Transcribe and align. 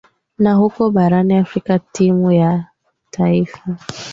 na 0.39 0.53
huko 0.53 0.91
barani 0.91 1.37
afrika 1.37 1.79
timu 1.79 2.31
ya 2.31 2.41
ya 2.43 2.65
taifa 3.11 3.77